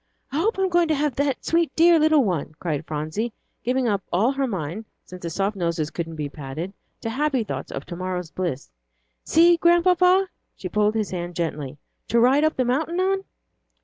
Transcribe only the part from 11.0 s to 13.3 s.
hand gently, "to ride up the mountain on."